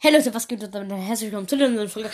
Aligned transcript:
Hey 0.00 0.12
Leute, 0.12 0.32
was 0.32 0.46
geht 0.46 0.62
denn? 0.62 0.90
Herzlich 0.90 1.30
willkommen 1.30 1.48
zu 1.48 1.56
der 1.56 1.68
neuen 1.68 1.88
Folge. 1.88 2.10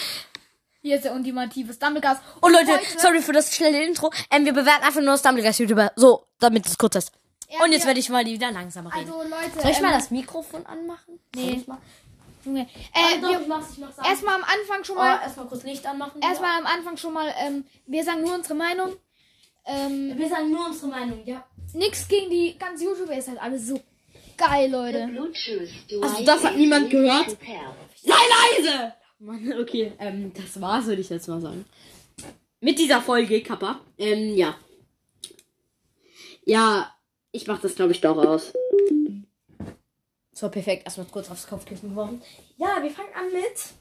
Hier 0.80 0.96
ist 0.96 1.04
der 1.04 1.14
ultimative 1.14 1.72
Stumblegas. 1.72 2.18
Und 2.40 2.52
Leute, 2.52 2.72
Heute- 2.72 2.98
sorry 2.98 3.20
für 3.20 3.32
das 3.32 3.54
schnelle 3.54 3.84
Intro. 3.84 4.10
Ähm, 4.30 4.44
wir 4.44 4.52
bewerten 4.52 4.84
einfach 4.84 5.00
nur 5.00 5.16
Stumbleguys 5.18 5.58
YouTuber. 5.58 5.92
So, 5.96 6.26
damit 6.38 6.66
es 6.66 6.78
kurz 6.78 6.96
ist. 6.96 7.12
Ja, 7.50 7.62
Und 7.64 7.72
jetzt 7.72 7.86
werde 7.86 8.00
ich 8.00 8.08
mal 8.08 8.24
wieder 8.24 8.50
langsamer 8.50 8.94
reden. 8.94 9.10
Also 9.10 9.22
Leute, 9.22 9.60
Soll 9.62 9.70
ich 9.70 9.80
mal 9.80 9.88
ähm, 9.88 9.94
das 9.98 10.10
Mikrofon 10.10 10.66
anmachen? 10.66 11.20
Soll 11.34 11.44
Nee. 11.44 11.64
mal? 11.66 11.78
Junge, 12.44 12.62
Äh, 12.92 13.20
doch, 13.20 13.30
wir, 13.30 13.40
ich 13.40 13.46
mach's, 13.46 13.66
ich 13.72 13.78
mach's 13.78 13.98
an. 13.98 14.04
erstmal 14.04 14.34
am 14.34 14.44
Anfang 14.44 14.84
schon 14.84 14.96
Oh, 14.96 15.00
mal, 15.00 15.20
erstmal 15.22 15.46
kurz 15.46 15.62
Licht 15.62 15.86
anmachen. 15.86 16.20
erstmal 16.22 16.58
am 16.58 16.66
Anfang 16.66 16.96
schon 16.98 17.12
mal, 17.14 17.32
ähm, 17.38 17.64
wir 17.86 18.04
sagen 18.04 18.20
nur 18.22 18.34
unsere 18.34 18.54
Meinung. 18.54 18.96
Ähm. 19.66 20.12
Wir 20.18 20.28
sagen 20.28 20.50
nur 20.50 20.66
unsere 20.66 20.88
Meinung, 20.88 21.22
ja. 21.24 21.42
nix 21.72 22.06
gegen 22.08 22.28
die 22.30 22.58
ganze 22.58 22.84
YouTuber, 22.84 23.16
ist 23.16 23.28
halt 23.28 23.40
alles 23.40 23.66
so 23.66 23.80
geil, 24.36 24.70
Leute. 24.70 25.08
Also, 26.02 26.24
das 26.24 26.44
hat 26.44 26.56
niemand 26.56 26.90
gehört? 26.90 27.36
Sei 28.02 28.12
leise! 28.12 28.94
Mann, 29.18 29.54
okay, 29.60 29.92
ähm, 29.98 30.32
das 30.34 30.60
war's, 30.60 30.86
würde 30.86 31.00
ich 31.00 31.08
jetzt 31.08 31.28
mal 31.28 31.40
sagen. 31.40 31.64
Mit 32.60 32.78
dieser 32.78 33.00
Folge, 33.00 33.42
Kappa. 33.42 33.80
Ähm, 33.98 34.34
ja. 34.34 34.56
Ja, 36.44 36.92
ich 37.32 37.46
mach 37.46 37.60
das, 37.60 37.74
glaube 37.74 37.92
ich, 37.92 38.00
doch 38.00 38.16
aus. 38.16 38.52
So, 40.32 40.48
perfekt. 40.48 40.84
Erstmal 40.84 41.06
kurz 41.06 41.30
aufs 41.30 41.46
Kopfkissen 41.46 41.90
geworfen. 41.90 42.22
Ja, 42.56 42.82
wir 42.82 42.90
fangen 42.90 43.14
an 43.14 43.32
mit 43.32 43.74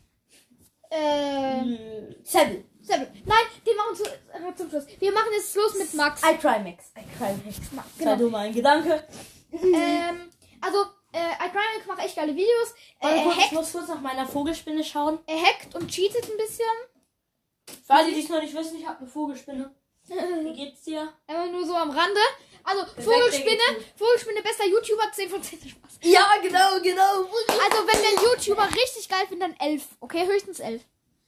Ähm, 0.91 2.16
Seven. 2.23 2.63
Seven. 2.81 3.08
Nein, 3.25 3.45
die 3.66 3.75
machen 3.75 3.95
zu, 3.95 4.03
äh, 4.03 4.55
zum 4.55 4.70
Schluss. 4.70 4.85
Wir 4.99 5.11
machen 5.11 5.30
jetzt 5.35 5.55
los 5.55 5.75
mit 5.77 5.94
Max. 5.95 6.22
I 6.22 6.38
cry 6.38 6.59
Max. 6.59 6.91
I 6.95 7.03
cry 7.17 7.33
Max. 7.44 7.59
Genau. 7.97 8.11
Sei 8.11 8.16
du 8.17 8.30
mal 8.30 8.45
ein 8.47 8.53
Gedanke. 8.53 9.03
Ähm, 9.52 10.30
also, 10.63 10.85
äh, 11.12 11.45
iCrimex 11.45 11.85
macht 11.88 11.99
echt 11.99 12.16
geile 12.16 12.34
Videos. 12.34 12.73
Äh, 12.99 13.08
er, 13.17 13.23
kurz, 13.23 13.38
ich 13.38 13.44
hackt, 13.44 13.52
muss 13.53 13.72
kurz 13.72 13.88
nach 13.88 14.02
meiner 14.02 14.26
Vogelspinne 14.26 14.84
schauen. 14.84 15.20
er 15.27 15.41
hackt 15.41 15.76
und 15.76 15.89
cheatet 15.89 16.23
ein 16.23 16.38
bisschen. 16.38 16.66
Für 17.86 17.94
alle, 17.94 18.11
die 18.11 18.22
es 18.22 18.30
noch 18.30 18.42
nicht 18.42 18.55
wissen, 18.55 18.80
ich 18.80 18.88
habe 18.88 19.00
eine 19.00 19.08
Vogelspinne. 19.08 19.73
Wie 20.08 20.53
geht's 20.53 20.83
dir? 20.83 21.14
Einfach 21.28 21.52
nur 21.52 21.66
so 21.66 21.75
am 21.75 21.89
Rande. 21.92 22.20
Also, 22.64 22.83
Perfekt, 22.83 23.03
Vogelspinne, 23.03 23.86
Vogelspinne, 23.95 24.42
bester 24.42 24.66
YouTuber, 24.66 25.11
10 25.11 25.30
von 25.30 25.44
10 25.44 25.59
Spaß. 25.59 26.00
Ja, 26.02 26.28
genau, 26.42 26.80
genau. 26.81 27.27
Also, 27.50 27.88
wenn 27.88 28.02
der 28.02 28.23
YouTuber 28.23 28.67
richtig 28.73 29.09
geil 29.09 29.25
findet, 29.27 29.50
dann 29.50 29.59
11. 29.59 29.83
Okay, 30.00 30.25
höchstens 30.25 30.59
11. 30.59 30.81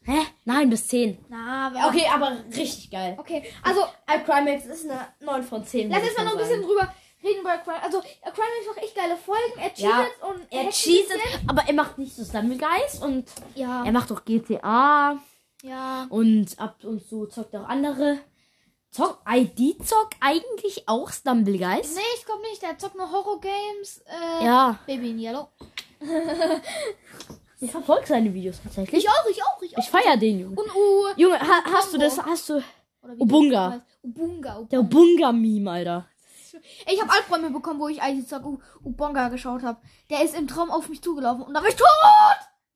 Hä? 0.05 0.27
Nein, 0.45 0.69
bis 0.69 0.87
10. 0.87 1.25
Na, 1.29 1.67
aber. 1.67 1.89
Okay, 1.89 2.07
aber 2.07 2.37
richtig 2.55 2.89
geil. 2.91 3.15
Okay, 3.17 3.43
also, 3.63 3.85
iCrimex 4.09 4.65
ist 4.65 4.89
eine 4.89 5.13
9 5.19 5.43
von 5.43 5.65
10. 5.65 5.89
lass 5.89 6.03
jetzt 6.03 6.17
mal 6.17 6.23
ich 6.25 6.31
noch 6.31 6.39
ein 6.39 6.47
bisschen 6.47 6.61
drüber 6.61 6.93
reden 7.25 7.41
über 7.41 7.57
Crime. 7.57 7.81
Also, 7.83 7.99
Crime 7.99 8.67
macht 8.69 8.83
echt 8.83 8.95
geile 8.95 9.17
Folgen. 9.17 9.59
Er 9.59 9.69
cheatet 9.73 9.81
Ja, 10.21 10.27
und 10.29 10.41
Er 10.51 10.69
cheatet, 10.71 11.19
aber 11.47 11.63
er 11.67 11.73
macht 11.73 11.97
nicht 11.97 12.15
so 12.15 12.23
Stumblegeist 12.23 13.01
und 13.03 13.25
Ja, 13.55 13.83
er 13.83 13.91
macht 13.91 14.11
auch 14.11 14.23
GTA 14.23 15.19
ja. 15.63 16.05
und 16.09 16.57
ab 16.59 16.77
und 16.83 17.05
zu 17.07 17.25
zockt 17.27 17.55
auch 17.55 17.67
andere. 17.67 18.19
Zock, 18.91 19.19
ID 19.29 19.85
zockt 19.85 20.15
eigentlich 20.21 20.87
auch 20.87 21.11
Stumblegeist. 21.11 21.95
Nee, 21.97 22.01
ich 22.17 22.25
glaube 22.25 22.41
nicht. 22.43 22.61
Der 22.61 22.77
zockt 22.77 22.95
nur 22.95 23.11
Horror-Games. 23.11 24.03
Äh, 24.39 24.45
Ja, 24.45 24.79
Baby 24.87 25.09
in 25.11 25.19
Yellow. 25.19 25.49
ich 27.59 27.71
verfolge 27.71 28.05
seine 28.07 28.33
Videos 28.33 28.61
tatsächlich. 28.63 29.03
Ich 29.03 29.09
auch, 29.09 29.29
ich 29.29 29.43
auch, 29.43 29.61
ich 29.61 29.77
auch. 29.77 29.81
Ich 29.81 29.89
feier 29.89 30.17
den 30.17 30.39
Junge. 30.39 30.55
und 30.61 30.75
U. 30.75 31.07
Junge, 31.17 31.39
ha, 31.39 31.61
hast 31.73 31.93
du 31.93 31.97
das, 31.97 32.17
hast 32.21 32.49
du 32.49 32.61
Ubunga. 33.19 33.71
heißt. 33.71 33.81
Ubunga. 34.03 34.61
der 34.71 34.79
Ubunga. 34.79 35.31
Bunga-Meme, 35.31 36.05
Ich 36.91 37.01
habe 37.01 37.11
Albträume 37.11 37.49
bekommen, 37.51 37.79
wo 37.79 37.87
ich 37.87 37.99
Zock 38.27 38.45
U- 38.45 38.59
Ubunga 38.83 39.29
geschaut 39.29 39.63
habe. 39.63 39.79
Der 40.09 40.23
ist 40.23 40.35
im 40.35 40.47
Traum 40.47 40.71
auf 40.71 40.89
mich 40.89 41.01
zugelaufen 41.01 41.43
und 41.43 41.53
da 41.53 41.61
war 41.61 41.67
ich 41.69 41.75
tot. 41.75 41.87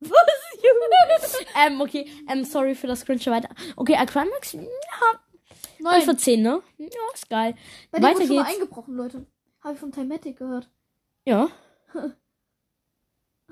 Was, 0.00 1.36
ähm, 1.66 1.80
okay, 1.80 2.10
ähm, 2.28 2.44
sorry 2.44 2.74
für 2.74 2.86
das 2.86 3.04
Cringe 3.04 3.24
weiter. 3.26 3.48
Okay, 3.76 3.96
iCrimex, 4.02 4.54
ja, 4.54 4.60
9 5.78 6.02
von 6.02 6.16
10, 6.18 6.40
ne? 6.42 6.62
Ja, 6.78 6.86
ist 7.14 7.28
geil. 7.28 7.54
Bei 7.90 7.98
dem 7.98 8.04
Weiter 8.04 8.18
wurde 8.20 8.28
geht's. 8.28 8.48
eingebrochen, 8.48 8.94
Leute. 8.96 9.26
Habe 9.62 9.74
ich 9.74 9.80
von 9.80 9.92
Timatic 9.92 10.38
gehört. 10.38 10.70
Ja. 11.26 11.48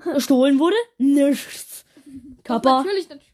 Gestohlen 0.03 0.59
wurde? 0.59 0.75
Nichts. 0.97 1.85
Kappa, 2.43 2.77
Natürlich, 2.83 3.09
natürlich. 3.09 3.31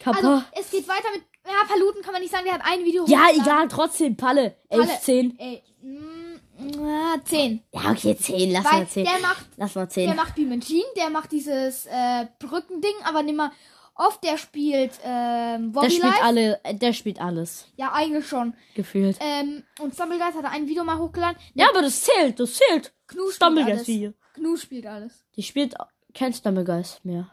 Kappa. 0.00 0.18
Also, 0.18 0.44
es 0.52 0.70
geht 0.70 0.88
weiter 0.88 1.08
mit. 1.14 1.22
Ja, 1.46 1.64
Paluten 1.66 2.02
kann 2.02 2.12
man 2.12 2.20
nicht 2.22 2.30
sagen, 2.32 2.44
der 2.44 2.54
hat 2.54 2.62
ein 2.64 2.84
Video 2.84 3.06
ja, 3.06 3.28
egal, 3.34 3.68
trotzdem, 3.68 4.16
Palle. 4.16 4.56
11, 4.68 4.86
Palle. 4.86 5.00
10. 5.00 5.38
Ey, 5.38 5.62
mm, 5.82 6.27
ja, 6.58 7.14
10. 7.24 7.62
Ja, 7.72 7.90
okay, 7.90 8.16
10, 8.16 8.50
lass 8.52 8.64
Weil 8.64 8.72
mal 8.80 8.88
10. 8.88 9.04
der 9.04 9.18
macht, 9.20 9.46
Lass 9.56 9.74
mal 9.74 9.82
der 9.82 9.90
10. 9.90 10.16
macht 10.16 10.36
Jean, 10.36 10.82
der 10.96 11.10
macht 11.10 11.32
dieses 11.32 11.86
äh, 11.86 12.26
Brückending, 12.38 12.94
aber 13.04 13.22
nimmer 13.22 13.52
oft. 13.94 14.22
Der 14.24 14.38
spielt 14.38 14.92
ähm, 15.04 15.72
Der 15.72 15.80
Bobby 15.80 15.90
spielt 15.90 16.04
Life. 16.04 16.22
alle, 16.22 16.60
äh, 16.64 16.74
der 16.74 16.92
spielt 16.92 17.20
alles, 17.20 17.66
Ja, 17.76 17.92
eigentlich 17.92 18.26
schon. 18.26 18.54
gefühlt. 18.74 19.16
Ähm, 19.20 19.62
und 19.80 19.94
Stumblegeist 19.94 20.36
hat 20.36 20.44
ein 20.46 20.66
Video 20.68 20.84
mal 20.84 20.98
hochgeladen. 20.98 21.36
Ja, 21.54 21.68
aber 21.70 21.82
das 21.82 22.02
zählt, 22.02 22.38
das 22.40 22.54
zählt. 22.54 22.92
Knu 23.06 23.30
spielt 23.30 23.58
alles. 23.58 23.86
Video. 23.86 24.12
Knu 24.34 24.56
spielt 24.56 24.86
alles. 24.86 25.24
Die 25.36 25.42
spielt 25.42 25.74
kein 26.14 26.32
Stumblegeist 26.32 27.04
mehr. 27.04 27.30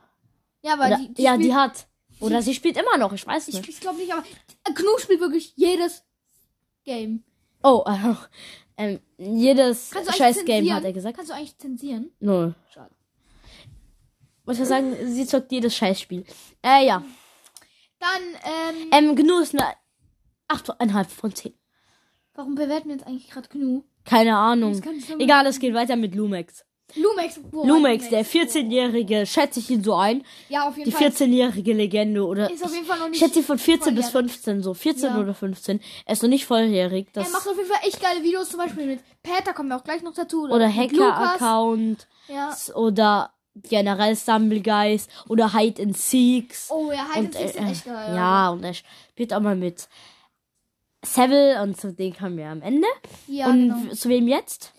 Ja, 0.61 0.73
aber 0.73 0.87
Oder, 0.87 0.97
die, 0.97 1.13
die 1.13 1.21
ja, 1.23 1.33
spielt, 1.33 1.45
die 1.49 1.55
hat. 1.55 1.87
Oder 2.19 2.41
sie 2.41 2.53
spielt 2.53 2.77
immer 2.77 2.97
noch, 2.97 3.11
ich 3.13 3.25
weiß 3.27 3.47
Ich, 3.49 3.55
nicht. 3.55 3.69
ich 3.69 3.79
glaube 3.81 3.97
nicht, 3.97 4.11
aber 4.13 4.23
äh, 4.67 4.73
Knu 4.73 4.97
spielt 4.99 5.19
wirklich 5.19 5.53
jedes 5.55 6.03
Game. 6.85 7.23
Oh, 7.63 7.83
äh, 7.87 8.13
ähm, 8.77 8.99
jedes 9.17 9.91
scheiß 10.17 10.45
Game 10.45 10.71
hat 10.73 10.83
er 10.83 10.93
gesagt. 10.93 11.15
Kannst 11.15 11.31
du 11.31 11.35
eigentlich 11.35 11.57
zensieren? 11.57 12.11
Null. 12.19 12.55
Schade. 12.73 12.93
Muss 14.45 14.59
ich 14.59 14.65
sagen, 14.65 14.95
sie 15.07 15.25
zockt 15.25 15.51
jedes 15.51 15.75
Scheißspiel. 15.75 16.23
Äh, 16.63 16.85
ja. 16.85 17.03
Dann, 17.99 18.21
ähm, 18.91 19.09
Ähm, 19.09 19.15
Gnu 19.15 19.39
ist 19.39 19.55
eine 19.55 19.73
8,5 20.49 21.05
von 21.09 21.33
10. 21.33 21.53
warum 22.33 22.55
bewerten 22.55 22.89
wir 22.89 22.95
jetzt 22.95 23.07
eigentlich 23.07 23.29
gerade 23.29 23.47
Knu? 23.49 23.83
Keine 24.03 24.35
Ahnung. 24.37 24.79
Egal, 25.17 25.47
es 25.47 25.59
geht 25.59 25.73
weiter 25.73 25.95
mit 25.95 26.13
Lumex. 26.13 26.63
Lumex. 26.95 27.39
Boah, 27.51 27.65
Lumex, 27.65 28.09
der 28.09 28.25
14-jährige, 28.25 29.25
schätze 29.25 29.59
ich 29.59 29.69
ihn 29.69 29.83
so 29.83 29.95
ein. 29.95 30.23
Ja, 30.49 30.67
auf 30.67 30.77
jeden 30.77 30.89
Die 30.89 30.95
Fall. 30.95 31.07
14-jährige 31.07 31.73
Legende 31.73 32.25
oder. 32.25 32.49
Ist 32.49 32.63
auf 32.63 32.73
jeden 32.73 32.85
Fall 32.85 32.99
noch 32.99 33.05
Ich 33.07 33.11
nicht. 33.13 33.19
schätze 33.21 33.39
ihn 33.39 33.45
von 33.45 33.57
14 33.57 33.95
bis 33.95 34.09
volljährig. 34.09 34.31
15, 34.33 34.63
so 34.63 34.73
14 34.73 35.09
Ja. 35.09 35.19
oder 35.19 35.33
15. 35.33 35.79
Er 36.05 36.13
ist 36.13 36.21
noch 36.23 36.29
nicht 36.29 36.45
volljährig. 36.45 37.07
Das 37.13 37.27
Er 37.27 37.31
macht 37.33 37.47
auf 37.47 37.57
jeden 37.57 37.67
Fall 37.69 37.79
echt 37.87 38.01
geile 38.01 38.23
Videos, 38.23 38.49
zum 38.49 38.59
Beispiel 38.59 38.85
mit 38.85 38.99
Pat, 39.23 39.45
da 39.47 39.53
kommen 39.53 39.69
wir 39.69 39.77
auch 39.77 39.83
gleich 39.83 40.03
noch 40.03 40.13
dazu. 40.13 40.43
oder 40.43 40.67
Lukas. 40.67 40.75
Hacker-Account 40.77 42.07
Ja. 42.27 42.55
oder 42.75 43.31
generell 43.55 44.15
Stumbleguys 44.15 45.07
oder 45.27 45.53
Hide 45.53 45.81
and 45.81 45.97
Seeks. 45.97 46.69
Oh 46.71 46.91
ja, 46.91 47.07
Hide 47.13 47.19
and 47.19 47.27
und, 47.27 47.33
Seek 47.33 47.53
sind 47.53 47.67
äh, 47.67 47.71
echt 47.71 47.85
geil. 47.85 48.15
ja, 48.15 48.49
und 48.49 48.63
er 48.63 48.73
spielt 48.73 49.33
auch 49.33 49.39
mal 49.39 49.55
mit 49.55 49.87
Seville 51.03 51.61
und 51.61 51.79
zu 51.79 51.93
dem 51.93 52.15
kommen 52.15 52.37
wir 52.37 52.47
am 52.47 52.61
Ende. 52.61 52.87
Ja, 53.27 53.47
und 53.47 53.69
genau. 53.81 53.93
zu 53.93 54.09
wem 54.09 54.27
jetzt? 54.27 54.71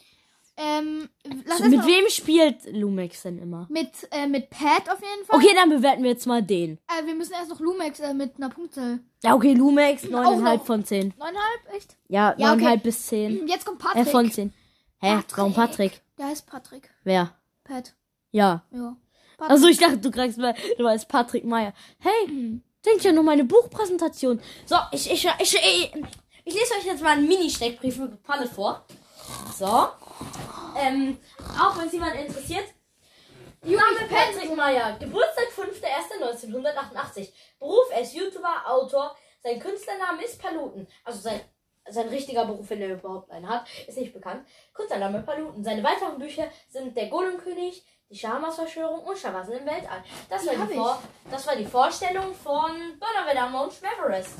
Ähm, 0.58 1.08
erst 1.46 1.64
mit 1.66 1.84
wem 1.86 2.08
spielt 2.08 2.72
Lumex 2.72 3.22
denn 3.22 3.38
immer? 3.38 3.66
mit, 3.68 3.90
äh, 4.10 4.26
mit 4.26 4.48
Pat 4.48 4.88
auf 4.90 5.00
jeden 5.02 5.26
Fall. 5.26 5.36
Okay, 5.36 5.54
dann 5.54 5.68
bewerten 5.68 6.02
wir 6.02 6.10
jetzt 6.10 6.26
mal 6.26 6.42
den. 6.42 6.78
Äh, 6.88 7.04
wir 7.06 7.14
müssen 7.14 7.34
erst 7.34 7.50
noch 7.50 7.60
Lumex 7.60 8.00
äh, 8.00 8.14
mit 8.14 8.36
einer 8.38 8.48
Punktzahl. 8.48 9.00
Ja, 9.22 9.34
okay, 9.34 9.52
Lumex 9.52 10.04
9,5 10.04 10.40
noch. 10.56 10.64
von 10.64 10.84
10. 10.84 11.12
Neuneinhalb, 11.18 11.60
echt? 11.76 11.96
Ja, 12.08 12.34
Ja, 12.38 12.52
9,5 12.54 12.54
okay. 12.54 12.80
bis 12.82 13.06
10. 13.06 13.46
Jetzt 13.48 13.66
kommt 13.66 13.80
Äh, 13.82 13.84
Patrick. 13.84 14.08
von 14.08 14.30
10. 14.30 14.52
Hä? 15.00 15.14
Patrick. 15.16 15.36
Warum 15.38 15.52
Patrick? 15.54 16.00
Der 16.16 16.26
heißt 16.28 16.46
Patrick. 16.46 16.90
Wer? 17.04 17.34
Pat. 17.64 17.94
Ja. 18.30 18.64
Ja. 18.70 18.96
Patrick. 19.36 19.50
Also 19.50 19.66
ich 19.68 19.76
dachte, 19.78 19.98
du 19.98 20.10
kriegst 20.10 20.38
mal, 20.38 20.54
du 20.78 20.84
weißt 20.84 21.06
Patrick 21.08 21.44
Meyer. 21.44 21.74
Hey, 21.98 22.26
denk 22.86 23.04
ja 23.04 23.12
noch 23.12 23.22
meine 23.22 23.44
Buchpräsentation. 23.44 24.40
So, 24.64 24.76
ich, 24.92 25.10
ich, 25.12 25.26
ich, 25.38 25.54
ich, 25.54 25.92
ich 26.46 26.54
lese 26.54 26.74
euch 26.78 26.86
jetzt 26.86 27.02
mal 27.02 27.10
einen 27.10 27.28
Mini-Steckbrief 27.28 27.98
mit 27.98 28.22
Palle 28.22 28.46
vor. 28.48 28.86
So. 29.58 29.88
Ähm, 30.78 31.18
auch 31.58 31.78
wenn 31.78 31.86
es 31.86 31.92
jemand 31.92 32.14
interessiert. 32.16 32.66
Name 33.62 34.08
Patrick 34.08 34.54
Meyer. 34.54 34.96
Geburtstag 34.98 35.46
5.1.1988. 35.56 37.32
Beruf, 37.58 37.90
er 37.90 38.02
ist 38.02 38.14
YouTuber, 38.14 38.62
Autor. 38.66 39.16
Sein 39.42 39.58
Künstlername 39.58 40.24
ist 40.24 40.40
Paluten. 40.40 40.86
Also 41.04 41.20
sein, 41.20 41.40
sein 41.88 42.08
richtiger 42.08 42.44
Beruf, 42.44 42.70
wenn 42.70 42.82
er 42.82 42.94
überhaupt 42.94 43.30
einen 43.30 43.48
hat, 43.48 43.66
ist 43.86 43.98
nicht 43.98 44.12
bekannt. 44.12 44.46
Künstlername 44.72 45.22
Paluten. 45.22 45.64
Seine 45.64 45.82
weiteren 45.82 46.18
Bücher 46.18 46.48
sind 46.68 46.96
Der 46.96 47.08
Golemkönig, 47.08 47.84
die 48.08 48.16
Schamas-Verschwörung 48.16 49.00
und 49.00 49.18
Schawasen 49.18 49.54
im 49.54 49.66
Weltall. 49.66 50.04
Das 50.28 50.42
Die 50.42 50.48
war, 50.48 50.66
die 50.66 50.72
ich. 50.72 50.78
Vor 50.78 51.02
das 51.30 51.46
war 51.46 51.56
die 51.56 51.64
Vorstellung 51.64 52.34
von 52.34 52.70
Donnerwetter 53.00 53.48
Mount 53.48 53.72
Schmeverest. 53.72 54.38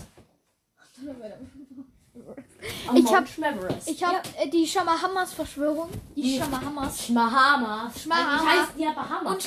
Am 2.88 2.96
Ich 2.96 3.12
hab- 3.12 3.28
Schmeverest. 3.28 3.88
Ich 3.88 4.02
habe 4.02 4.18
äh, 4.38 4.48
die 4.48 4.66
Shamahamas 4.66 5.32
Verschwörung. 5.32 5.90
Die 6.14 6.38
Shamahamas. 6.38 7.06
Schmahamas. 7.06 8.02
Schmahamas. 8.02 8.40
Eigentlich 8.40 8.60
heißt 8.60 8.70
die 8.78 8.82
ja 8.82 8.92
Bahamas. 8.92 9.32
Und 9.32 9.42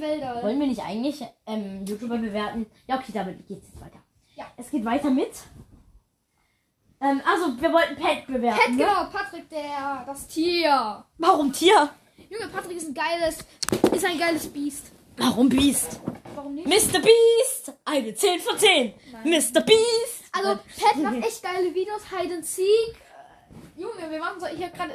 Weltall. 0.00 0.42
Wollen 0.42 0.60
wir 0.60 0.66
nicht 0.66 0.82
eigentlich 0.82 1.22
ähm, 1.46 1.84
YouTuber 1.86 2.18
bewerten? 2.18 2.66
Ja, 2.86 2.96
okay, 2.96 3.12
damit 3.12 3.46
geht's 3.46 3.66
jetzt 3.68 3.80
weiter. 3.80 3.98
Ja. 4.34 4.46
Es 4.56 4.70
geht 4.70 4.84
weiter 4.84 5.10
mit. 5.10 5.30
Ähm, 7.00 7.20
also, 7.28 7.60
wir 7.60 7.72
wollten 7.72 7.96
Pet 7.96 8.26
bewerten. 8.26 8.58
Pat, 8.58 8.70
ne? 8.70 8.76
genau, 8.76 9.04
Patrick, 9.10 9.48
der, 9.50 10.04
das 10.06 10.26
Tier. 10.28 11.04
Warum 11.18 11.52
Tier? 11.52 11.90
Junge, 12.30 12.48
Patrick 12.48 12.76
ist 12.76 12.88
ein 12.88 12.94
geiles, 12.94 13.38
ist 13.92 14.04
ein 14.04 14.18
geiles 14.18 14.46
Biest. 14.46 14.92
Warum 15.16 15.48
Beast? 15.48 16.00
Warum 16.34 16.54
nicht? 16.54 16.66
Mr. 16.66 17.00
Beast! 17.00 17.72
Eine 17.84 18.14
10 18.14 18.40
von 18.40 18.58
10. 18.58 18.94
Mr. 19.24 19.60
Beast! 19.60 20.21
Also, 20.32 20.58
Pat 20.80 20.96
macht 20.96 21.26
echt 21.26 21.42
geile 21.42 21.74
Videos, 21.74 22.02
Hide 22.10 22.34
and 22.34 22.46
Seek. 22.46 22.66
Äh, 22.66 23.80
Junge, 23.80 24.10
wir 24.10 24.18
machen 24.18 24.40
so 24.40 24.46
hier 24.46 24.70
gerade 24.70 24.94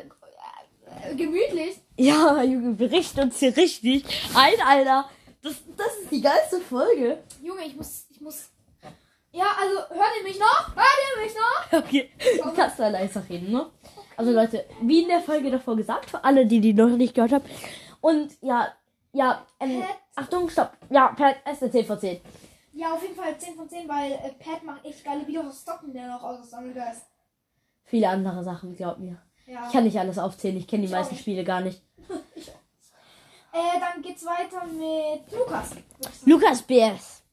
äh, 1.04 1.16
gemütlich. 1.16 1.78
Ja, 1.96 2.42
Junge, 2.42 2.78
wir 2.80 2.92
richten 2.92 3.22
uns 3.22 3.40
hier 3.40 3.56
richtig 3.56 4.04
ein, 4.36 4.60
Alter. 4.66 5.10
Das, 5.44 5.54
das 5.78 5.96
ist 6.02 6.12
die 6.12 6.22
geilste 6.22 6.60
Folge. 6.60 7.24
Junge, 7.44 7.66
ich 7.66 7.76
muss, 7.76 8.08
ich 8.10 8.20
muss. 8.20 8.50
Ja, 9.32 9.46
also, 9.62 9.78
hört 9.90 10.12
ihr 10.20 10.24
mich 10.24 10.40
noch? 10.40 10.76
Hört 10.76 10.98
ihr 11.16 11.24
mich 11.24 11.34
noch? 11.36 11.80
Okay, 11.84 12.10
du 12.42 12.52
kannst 12.54 12.80
da 12.80 12.88
leiser 12.88 13.24
reden, 13.30 13.52
ne? 13.52 13.70
Also 14.16 14.32
Leute, 14.32 14.66
wie 14.82 15.04
in 15.04 15.10
der 15.10 15.22
Folge 15.22 15.52
davor 15.52 15.76
gesagt, 15.76 16.10
für 16.10 16.24
alle, 16.24 16.48
die 16.48 16.60
die 16.60 16.74
noch 16.74 16.88
nicht 16.88 17.14
gehört 17.14 17.34
haben. 17.34 17.46
Und 18.02 18.32
ja, 18.42 18.74
ja, 19.14 19.46
ähm. 19.60 19.84
Achtung, 20.16 20.50
stopp. 20.50 20.72
Ja, 20.90 21.10
Pat, 21.10 21.36
ist 21.52 21.62
eine 21.62 21.72
10 21.72 21.86
von 21.86 22.00
10. 22.00 22.20
Ja, 22.78 22.94
auf 22.94 23.02
jeden 23.02 23.16
Fall 23.16 23.38
10 23.38 23.56
von 23.56 23.68
10, 23.68 23.90
weil 23.90 24.12
äh, 24.12 24.30
Pat 24.38 24.64
macht 24.64 24.86
echt 24.86 25.04
geile 25.04 25.26
Videos 25.28 25.48
aus 25.48 25.62
Stocken, 25.62 25.94
der 25.94 26.08
noch 26.08 26.22
aus 26.24 26.50
Sammler 26.50 26.92
ist. 26.92 27.02
Viele 27.86 28.08
andere 28.10 28.44
Sachen, 28.44 28.76
glaub 28.76 29.00
mir. 29.00 29.18
Ja. 29.48 29.66
Ich 29.66 29.74
kann 29.74 29.84
nicht 29.86 29.98
alles 29.98 30.20
aufzählen, 30.20 30.58
ich 30.58 30.68
kenne 30.68 30.82
die 30.82 30.88
Ich 30.88 30.92
meisten. 30.92 31.16
Spiele 31.16 31.44
gar 31.44 31.62
nicht. 31.62 31.82
Äh, 33.54 33.80
dann 33.80 34.02
geht's 34.04 34.24
weiter 34.26 34.66
mit 34.68 35.32
Lukas. 35.32 35.72
Lukas 36.26 36.62
Beers. 36.62 37.24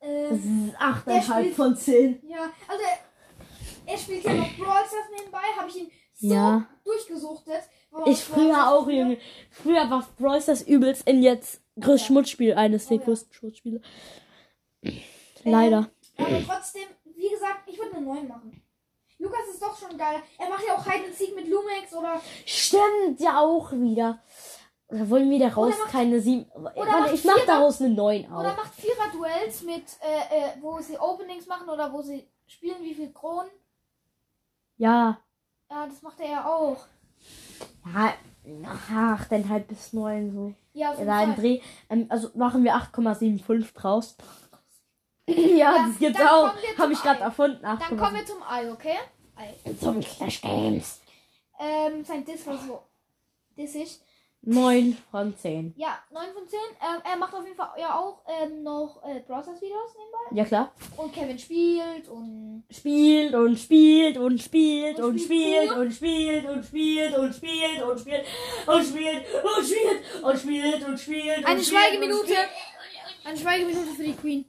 Ähm, 0.00 0.72
8,5 0.80 1.22
spielt- 1.22 1.54
von 1.54 1.76
10. 1.76 2.22
ja, 2.28 2.48
also 2.66 2.82
er, 2.82 3.92
er 3.92 3.98
spielt 3.98 4.24
ja 4.24 4.32
noch 4.34 4.56
Brawl 4.56 4.84
Stars 4.86 5.06
nebenbei, 5.16 5.38
habe 5.58 5.68
ich 5.68 5.76
ihn 5.76 5.90
so 6.14 6.32
Ja. 6.34 6.66
durchgesuchtet. 6.84 7.62
Ich 8.06 8.24
früher 8.24 8.68
auch. 8.72 8.88
Junge. 8.88 9.18
Früher 9.50 9.88
war 9.90 10.04
Brawl 10.18 10.40
Stars 10.40 10.62
übelst 10.62 11.06
in 11.06 11.22
jetzt 11.22 11.60
größtes 11.78 12.00
ja. 12.00 12.06
Schmutzspiel, 12.06 12.54
eines 12.54 12.86
der 12.88 12.96
Oh 12.96 13.00
ja. 13.00 13.04
größten 13.06 13.32
Schmutzspiele. 13.34 13.80
Leider. 15.44 15.88
Ähm, 16.18 16.26
aber 16.26 16.44
trotzdem, 16.46 16.82
wie 17.16 17.28
gesagt, 17.28 17.60
ich 17.66 17.78
würde 17.78 17.96
eine 17.96 18.06
9 18.06 18.28
machen. 18.28 18.62
Lukas 19.18 19.46
ist 19.52 19.62
doch 19.62 19.76
schon 19.78 19.96
geil. 19.96 20.20
Er 20.38 20.48
macht 20.48 20.62
ja 20.66 20.74
auch 20.74 20.84
Hide 20.84 21.06
and 21.06 21.14
Seek 21.14 21.34
mit 21.36 21.48
Lumex 21.48 21.92
oder 21.94 22.20
Stimmt 22.44 23.20
ja 23.20 23.40
auch 23.40 23.70
wieder. 23.72 24.20
Oder 24.88 25.08
wollen 25.08 25.30
wir 25.30 25.38
daraus 25.38 25.68
Oder 25.74 25.78
macht- 25.84 25.92
keine 25.92 26.20
7. 26.20 26.46
macht 26.60 26.76
Warte, 26.76 27.14
ich 27.14 27.24
mach 27.24 27.34
Vierer- 27.36 27.46
daraus 27.46 27.80
eine 27.80 27.90
9 27.94 28.24
oder 28.26 28.50
auf. 28.50 28.56
macht 28.56 28.74
Vierer-Duells 28.74 29.62
mit, 29.62 29.84
äh, 30.00 30.38
äh, 30.38 30.50
wo 30.60 30.78
sie 30.80 30.98
Openings 30.98 31.46
machen 31.46 31.68
oder 31.68 31.92
wo 31.92 32.02
sie 32.02 32.28
spielen, 32.46 32.82
wie 32.82 32.94
viel 32.94 33.12
Kronen. 33.12 33.50
Ja. 34.76 35.18
Ja, 35.70 35.86
das 35.86 36.02
macht 36.02 36.20
er 36.20 36.30
ja 36.30 36.46
auch. 36.52 36.76
Ja, 37.94 38.14
ach, 38.66 39.24
dann 39.28 39.48
halt 39.48 39.68
bis 39.68 39.92
9 39.92 40.32
so. 40.32 40.52
Ja, 40.74 40.90
auf 40.92 40.98
jeden 40.98 41.10
Fall. 41.10 41.34
Dreh. 41.36 41.60
Ähm, 41.88 42.06
also 42.08 42.30
machen 42.34 42.64
wir 42.64 42.74
8,75 42.74 43.72
draus. 43.74 44.16
Ja, 45.28 45.34
Ja, 45.36 45.86
das 45.86 45.98
gibt's 45.98 46.18
dann 46.18 46.28
auch. 46.28 46.46
Habe 46.48 46.76
zum 46.76 46.92
ich 46.92 47.02
gerade 47.02 47.20
erfunden. 47.20 47.62
Dann 47.62 47.96
kommen 47.98 48.16
wir 48.16 48.26
zum 48.26 48.42
Ei, 48.42 48.70
okay? 48.70 48.96
Ei. 49.36 49.54
zum 49.80 50.00
Clash 50.00 50.40
Games. 50.40 51.00
Ähm, 51.58 52.04
sein 52.04 52.24
Diss 52.24 52.46
war 52.46 52.58
so 52.58 52.82
dissig. 53.56 54.00
9 54.44 54.98
von 55.12 55.36
10. 55.36 55.74
Ja, 55.76 56.00
9 56.10 56.32
von 56.34 56.48
10. 56.48 56.58
Ähm, 56.80 57.00
er 57.08 57.16
macht 57.16 57.32
auf 57.32 57.44
jeden 57.44 57.56
Fall 57.56 57.68
ja 57.78 57.96
auch 57.96 58.22
ähm, 58.26 58.64
noch 58.64 59.00
äh, 59.04 59.20
Browsers 59.20 59.60
Videos 59.62 59.94
nebenbei. 59.96 60.36
Ja 60.36 60.44
klar. 60.44 60.72
Und 60.96 61.12
Kevin 61.14 61.38
spielt 61.38 62.08
und. 62.08 62.64
Spielt 62.68 63.34
und 63.34 63.56
spielt 63.56 64.18
und 64.18 64.42
spielt 64.42 64.98
Und 64.98 65.04
und 65.12 65.20
spielt 65.20 65.68
spielt 65.68 65.76
und 65.76 65.92
spielt 65.94 66.44
und 66.48 66.64
spielt 66.64 67.14
und 67.16 67.34
spielt 67.34 67.82
und 67.82 67.94
spielt 67.94 68.22
und 68.66 68.84
spielt 68.84 69.24
und 69.46 69.64
spielt 69.64 70.24
und 70.24 70.38
spielt 70.38 70.88
und 70.88 70.98
spielt. 70.98 71.46
Eine 71.46 71.62
Schweigeminute. 71.62 72.34
Eine 73.24 73.38
Schweigeminute 73.38 73.92
für 73.94 74.02
die 74.02 74.14
Queen. 74.14 74.44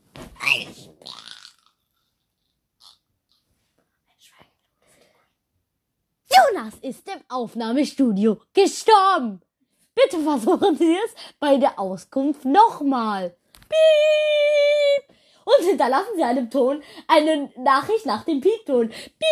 Jonas 6.33 6.73
ist 6.81 7.07
im 7.07 7.21
Aufnahmestudio 7.29 8.39
gestorben. 8.53 9.41
Bitte 9.95 10.19
versuchen 10.19 10.77
Sie 10.77 10.95
es 10.95 11.13
bei 11.39 11.57
der 11.57 11.79
Auskunft 11.79 12.45
nochmal. 12.45 13.35
Piep. 13.69 15.15
Und 15.45 15.65
hinterlassen 15.65 16.15
Sie 16.15 16.23
einem 16.23 16.49
Ton 16.49 16.81
eine 17.07 17.51
Nachricht 17.57 18.05
nach 18.05 18.23
dem 18.23 18.41
Piepton. 18.41 18.89
Piep. 18.89 19.23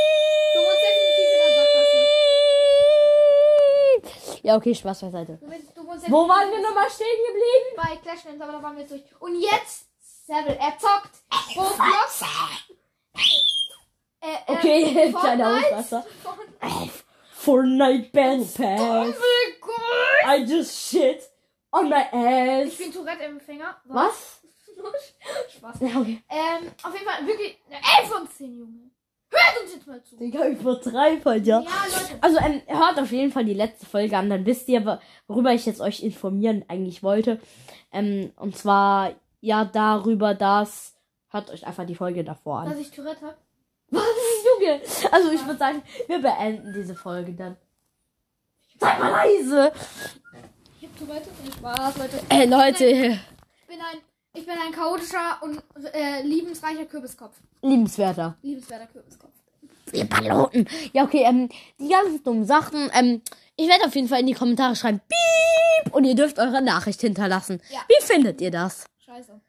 Ja, 4.44 4.56
okay, 4.56 4.74
Spaß 4.74 5.02
beiseite. 5.02 5.38
Du, 5.40 5.50
willst, 5.50 5.78
du 5.78 5.84
Wo 5.84 6.28
waren 6.28 6.50
wir 6.50 6.62
nochmal 6.62 6.90
stehen 6.90 7.08
geblieben? 7.28 7.76
Bei 7.76 7.96
Clash 7.98 8.24
Games, 8.24 8.42
aber 8.42 8.54
da 8.54 8.64
waren 8.64 8.76
wir 8.76 8.86
durch. 8.86 9.04
Und 9.20 9.40
jetzt, 9.40 9.91
Seville, 10.32 10.58
er 10.60 10.78
zockt 10.80 11.12
Roblox. 11.58 12.24
Äh, 14.24 14.28
äh, 14.28 14.56
Okay, 14.56 15.12
kleiner. 15.20 15.58
Ausraster. 15.58 16.06
Fortnite. 17.34 18.10
Battle 18.14 18.46
Oh 18.80 19.12
Pass. 19.12 19.16
I 20.28 20.46
just 20.46 20.90
shit 20.90 21.24
on 21.72 21.90
my 21.90 22.04
Ich 22.68 22.74
ass. 22.74 22.78
bin 22.78 22.94
Tourette-Empfänger. 22.94 23.76
Was? 23.86 24.42
Spaß. 25.58 25.78
Ja, 25.82 26.00
okay. 26.00 26.22
Ähm, 26.30 26.72
auf 26.84 26.94
jeden 26.94 27.06
Fall 27.06 27.26
wirklich 27.28 27.58
eine 27.68 27.78
11 28.04 28.10
von 28.12 28.30
10, 28.30 28.58
Junge. 28.60 28.92
Hört 29.32 29.64
uns 29.64 29.74
jetzt 29.74 29.88
mal 29.88 30.04
zu. 30.04 30.18
Digga, 30.18 30.48
übertreib 30.48 31.26
halt, 31.26 31.48
ja. 31.48 31.62
Ja, 31.62 31.86
Leute. 31.86 32.18
Also, 32.22 32.38
ähm, 32.40 32.62
hört 32.68 33.00
auf 33.00 33.12
jeden 33.12 33.32
Fall 33.32 33.46
die 33.46 33.54
letzte 33.56 33.88
Folge 33.88 34.16
an, 34.18 34.30
dann 34.30 34.46
wisst 34.46 34.68
ihr, 34.68 35.00
worüber 35.28 35.52
ich 35.52 35.66
jetzt 35.66 35.82
euch 35.82 36.04
informieren 36.04 36.64
eigentlich 36.68 37.02
wollte. 37.02 37.40
Ähm, 37.92 38.32
und 38.38 38.56
zwar, 38.56 39.16
ja, 39.42 39.66
darüber, 39.66 40.34
dass. 40.34 40.94
Hört 41.30 41.50
euch 41.50 41.66
einfach 41.66 41.86
die 41.86 41.96
Folge 41.96 42.24
davor 42.24 42.60
an. 42.60 42.70
Dass 42.70 42.80
ich 42.80 42.92
Tourette 42.92 43.26
hab. 43.26 43.38
Was, 43.90 44.04
Junge? 44.60 44.82
Also, 45.12 45.32
ich 45.32 45.46
würde 45.46 45.60
sagen, 45.60 45.82
wir 46.08 46.20
beenden 46.22 46.74
diese 46.74 46.96
Folge 46.96 47.34
dann. 47.34 47.58
Seid 48.80 49.00
mal 49.00 49.12
leise! 49.12 49.72
Ich 50.80 50.88
hab 50.88 50.98
Tourette. 50.98 51.30
Viel 51.44 51.54
Spaß, 51.54 51.98
Leute. 51.98 52.20
Ey, 52.30 52.46
Leute, 52.48 52.86
Ich 52.86 53.68
bin 53.68 53.80
ein, 53.80 53.98
ich 54.34 54.46
bin 54.46 54.56
ein 54.58 54.72
chaotischer 54.72 55.40
und 55.42 55.62
äh, 55.94 56.22
liebensreicher 56.24 56.86
Kürbiskopf. 56.86 57.36
liebenswerter. 57.62 58.38
Liebenswerter 58.42 58.88
Kürbiskopf. 58.88 59.32
Ihr 59.94 60.06
Piloten. 60.06 60.68
Ja, 60.94 61.04
okay, 61.04 61.24
ähm, 61.26 61.50
die 61.78 61.90
ganzen 61.90 62.24
dummen 62.24 62.46
Sachen, 62.46 62.90
ähm, 62.94 63.22
ich 63.58 63.68
werde 63.68 63.86
auf 63.86 63.96
jeden 63.96 64.08
Fall 64.08 64.22
in 64.22 64.28
die 64.28 64.34
Kommentare 64.34 64.76
schreiben, 64.76 65.02
piep, 65.08 65.94
und 65.94 66.06
ihr 66.06 66.16
dürft 66.16 66.40
eure 66.40 66.62
Nachricht 66.62 67.02
hinterlassen. 67.02 67.62
Ja. 67.70 67.80
Wie 67.88 68.06
findet 68.06 68.40
ihr 68.42 68.52
das? 68.52 68.86
Scheiße. 69.12 69.42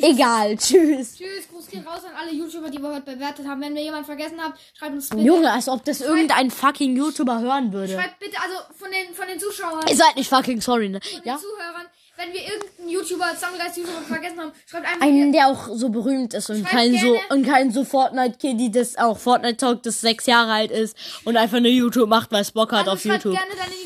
Egal, 0.00 0.56
tschüss. 0.56 1.16
Tschüss, 1.16 1.48
Gruß 1.52 1.68
geht 1.68 1.86
raus 1.86 2.00
an 2.04 2.12
alle 2.18 2.32
YouTuber, 2.32 2.70
die 2.70 2.78
wir 2.78 2.88
heute 2.88 3.02
bewertet 3.02 3.46
haben. 3.46 3.60
Wenn 3.60 3.74
wir 3.74 3.82
jemanden 3.82 4.06
vergessen 4.06 4.40
habt, 4.42 4.58
schreibt 4.74 4.94
uns 4.94 5.10
bitte. 5.10 5.22
Junge, 5.22 5.52
als 5.52 5.68
ob 5.68 5.84
das 5.84 6.00
irgendein 6.00 6.50
fucking 6.50 6.96
YouTuber 6.96 7.40
hören 7.40 7.72
würde. 7.74 7.92
Schreibt 7.92 8.18
bitte, 8.18 8.38
also 8.40 8.54
von 8.74 8.88
den, 8.90 9.14
von 9.14 9.28
den 9.28 9.38
Zuschauern, 9.38 9.84
Ihr 9.86 9.96
seid 9.96 10.16
nicht 10.16 10.30
fucking 10.30 10.62
sorry, 10.62 10.88
ne? 10.88 11.00
von 11.00 11.20
den 11.20 11.28
Ja? 11.28 11.36
Zuhörern, 11.36 11.86
wenn 12.16 12.32
wir 12.32 12.40
irgendeinen 12.40 12.88
YouTuber, 12.88 13.34
Sammelgeist 13.38 13.76
YouTuber 13.76 14.00
vergessen 14.08 14.40
haben, 14.40 14.52
schreibt 14.64 14.86
einfach 14.86 15.02
Einen, 15.02 15.32
der 15.32 15.48
auch 15.48 15.68
so 15.74 15.90
berühmt 15.90 16.32
ist 16.32 16.48
und 16.48 16.64
kein 16.64 16.96
so, 16.96 17.20
und 17.28 17.44
kein 17.44 17.70
so 17.70 17.84
Fortnite-Kiddy, 17.84 18.70
das 18.70 18.96
auch 18.96 19.18
Fortnite 19.18 19.58
talkt, 19.58 19.84
das 19.84 20.00
sechs 20.00 20.24
Jahre 20.24 20.52
alt 20.52 20.70
ist 20.70 20.96
und 21.24 21.36
einfach 21.36 21.60
nur 21.60 21.70
YouTube 21.70 22.08
macht, 22.08 22.32
weil 22.32 22.40
es 22.40 22.50
Bock 22.50 22.72
hat 22.72 22.88
also 22.88 22.92
auf 22.92 23.00
schreibt 23.02 23.24
YouTube. 23.24 23.38
gerne 23.38 23.56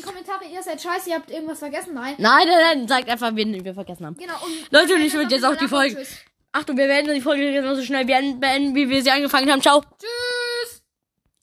ihr 0.61 0.71
seid 0.71 0.81
scheiße, 0.81 1.09
ihr 1.09 1.15
habt 1.15 1.31
irgendwas 1.31 1.59
vergessen. 1.59 1.93
Nein. 1.93 2.15
Nein, 2.17 2.47
nein, 2.47 2.57
nein, 2.61 2.87
sagt 2.87 3.09
einfach, 3.09 3.35
wen 3.35 3.63
wir 3.63 3.73
vergessen 3.73 4.05
haben. 4.05 4.17
Genau. 4.17 4.33
Und 4.45 4.71
Leute, 4.71 4.95
und 4.95 5.01
ich 5.01 5.13
würde 5.13 5.33
jetzt 5.33 5.45
auch 5.45 5.55
die 5.55 5.67
Folge. 5.67 5.95
Tschüss. 5.95 6.17
Achtung, 6.51 6.77
wir 6.77 6.87
werden 6.87 7.13
die 7.13 7.21
Folge 7.21 7.51
genauso 7.51 7.81
schnell 7.81 8.05
beenden, 8.05 8.75
wie 8.75 8.89
wir 8.89 9.01
sie 9.01 9.11
angefangen 9.11 9.49
haben. 9.51 9.61
Ciao. 9.61 9.81
Tschüss. 9.81 10.83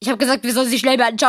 Ich 0.01 0.09
habe 0.09 0.19
gesagt, 0.19 0.45
wir 0.45 0.53
sollen 0.53 0.69
sie 0.69 0.79
schnell 0.79 0.97
beenden. 0.97 1.19
Ciao. 1.19 1.27